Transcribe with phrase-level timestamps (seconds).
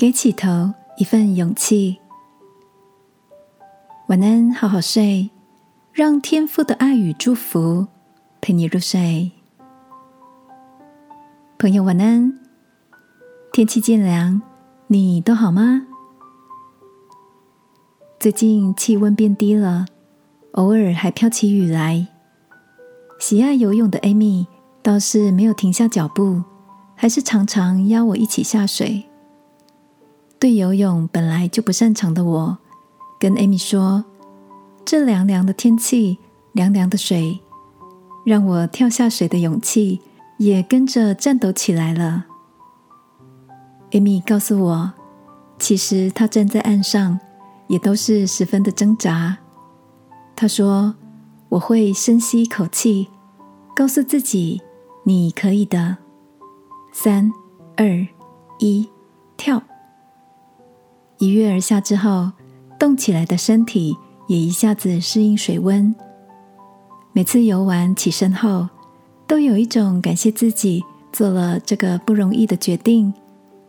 [0.00, 1.98] 给起头一份勇气。
[4.08, 5.28] 晚安，好好睡，
[5.92, 7.86] 让天父的爱与祝福
[8.40, 9.30] 陪你入睡。
[11.58, 12.32] 朋友，晚安。
[13.52, 14.40] 天气渐凉，
[14.86, 15.82] 你都好吗？
[18.18, 19.84] 最近气温变低了，
[20.52, 22.08] 偶尔还飘起雨来。
[23.18, 24.46] 喜爱游泳的 Amy
[24.82, 26.42] 倒是没有停下脚步，
[26.96, 29.09] 还是常常邀我一起下水。
[30.40, 32.58] 对游泳本来就不擅长的我，
[33.18, 34.06] 跟 Amy 说
[34.86, 36.18] ：“这凉凉的天气，
[36.52, 37.40] 凉凉的水，
[38.24, 40.00] 让我跳下水的勇气
[40.38, 42.24] 也跟着颤抖起来了。
[43.90, 44.92] ”Amy 告诉我，
[45.58, 47.20] 其实她站在岸上，
[47.66, 49.36] 也都是十分的挣扎。
[50.34, 50.94] 她说
[51.50, 53.08] ：“我会深吸一口气，
[53.76, 54.62] 告诉自己，
[55.04, 55.98] 你可以的。
[56.94, 57.30] 三、
[57.76, 58.06] 二、
[58.58, 58.88] 一，
[59.36, 59.62] 跳！”
[61.20, 62.32] 一跃而下之后，
[62.78, 63.94] 动起来的身体
[64.26, 65.94] 也一下子适应水温。
[67.12, 68.66] 每次游完起身后，
[69.26, 73.12] 都有一种感谢自己做了这个不容易的决定，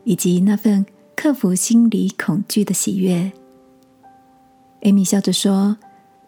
[0.06, 3.30] 以及那份克服心理恐惧的喜悦。
[4.84, 5.76] 艾米笑着说：“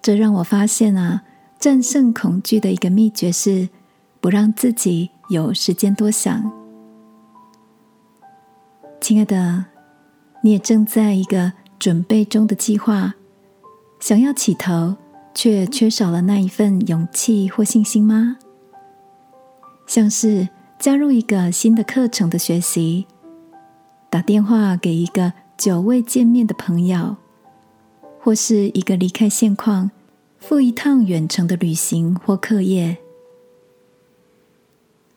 [0.04, 1.24] 这让我发现啊，
[1.58, 3.70] 战胜恐惧的一个秘诀是
[4.20, 6.52] 不让自己有时间多想。”
[9.00, 9.73] 亲爱的。
[10.46, 13.14] 你也正在一个准备中的计划，
[14.02, 14.98] 想要起头，
[15.34, 18.36] 却缺少了那一份勇气或信心吗？
[19.88, 23.06] 像是加入一个新的课程的学习，
[24.10, 27.16] 打电话给一个久未见面的朋友，
[28.20, 29.92] 或是一个离开现况，
[30.40, 32.98] 赴一趟远程的旅行或课业。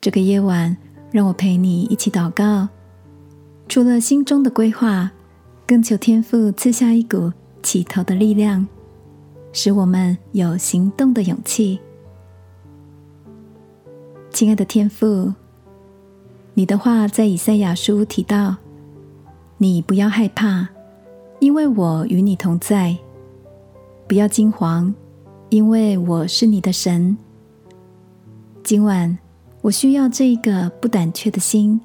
[0.00, 0.76] 这个夜晚，
[1.10, 2.68] 让我陪你一起祷告。
[3.66, 5.10] 除了心中的规划。
[5.66, 8.64] 更求天父赐下一股起头的力量，
[9.52, 11.80] 使我们有行动的勇气。
[14.30, 15.34] 亲爱的天父，
[16.54, 18.54] 你的话在以赛亚书提到
[19.58, 20.68] ：“你不要害怕，
[21.40, 22.96] 因为我与你同在；
[24.06, 24.94] 不要惊惶，
[25.48, 27.18] 因为我是你的神。”
[28.62, 29.18] 今晚，
[29.62, 31.80] 我需要这一个不胆怯的心，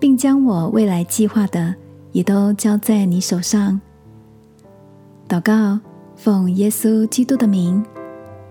[0.00, 1.74] 并将我未来计划的。
[2.14, 3.80] 也都交在你手上。
[5.28, 5.80] 祷告，
[6.14, 7.84] 奉耶稣基督的名，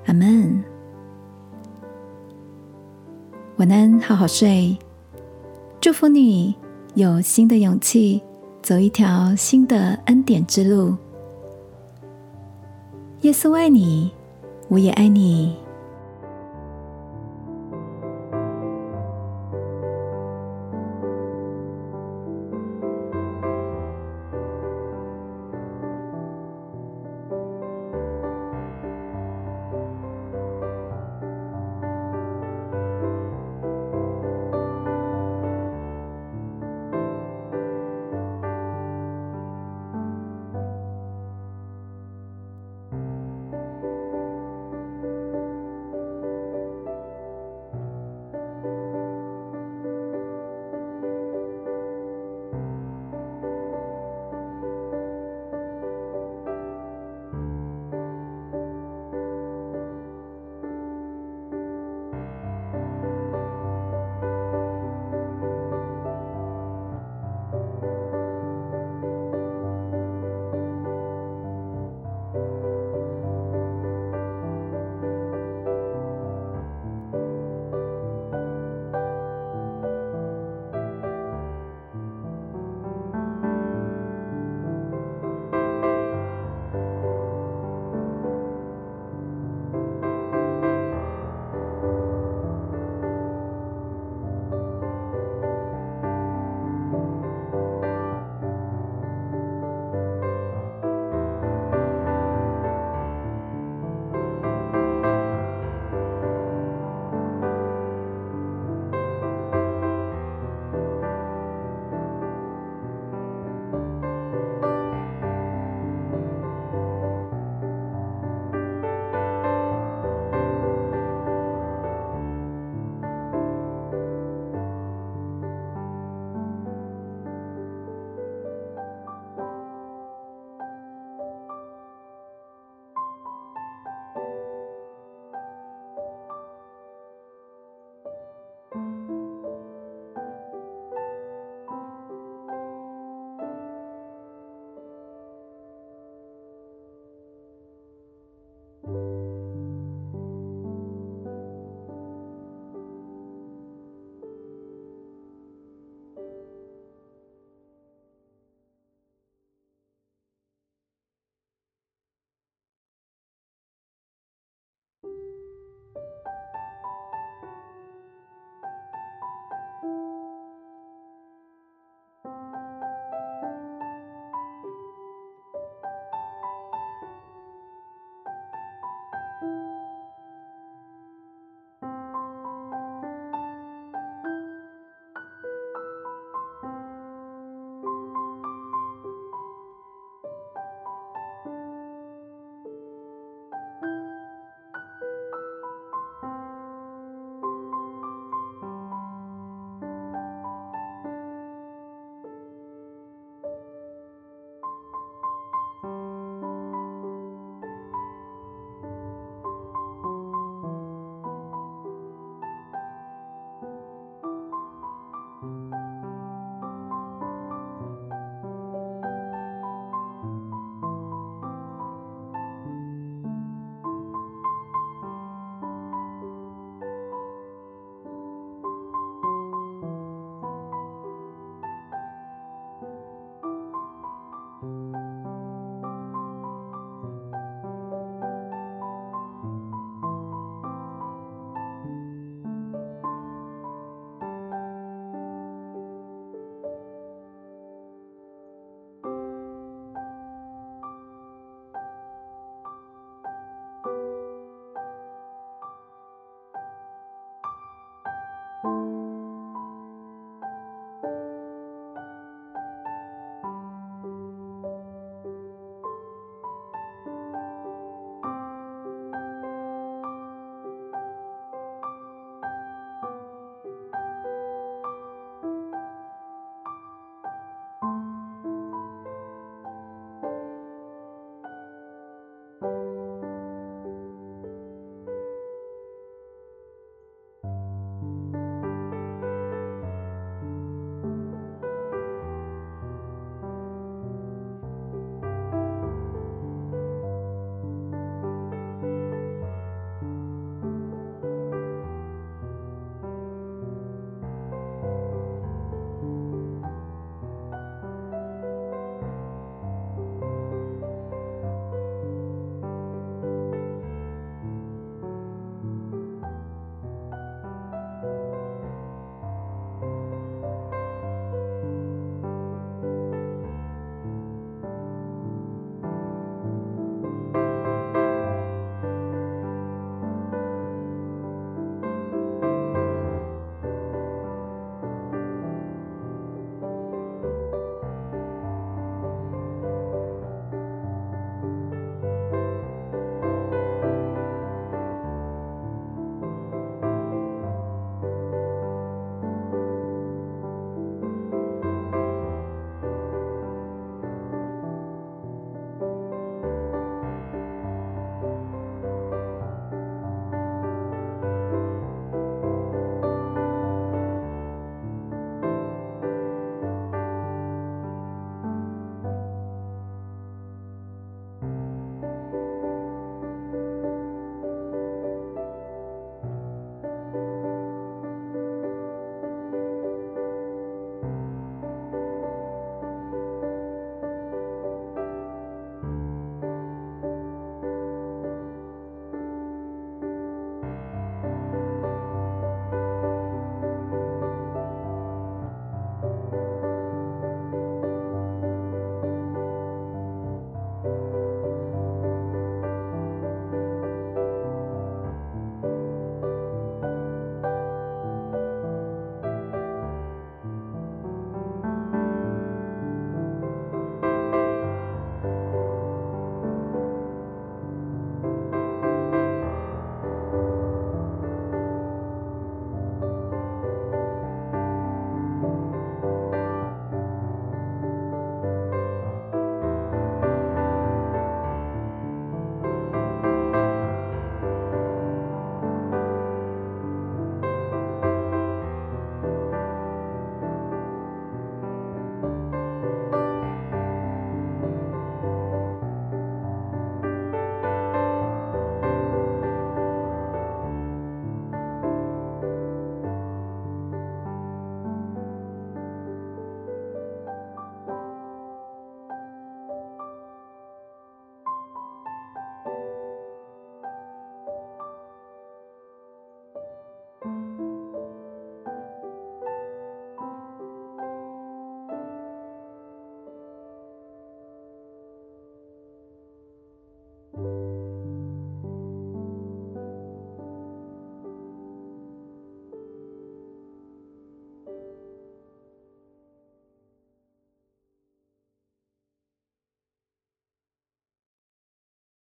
[0.06, 0.62] 阿门。
[3.56, 4.78] 晚安，好好睡。
[5.79, 6.53] 祝福你
[6.96, 8.22] 有新的勇气，
[8.62, 10.94] 走一条新的恩典之路。
[13.22, 14.12] 耶稣爱你，
[14.68, 15.56] 我也爱你。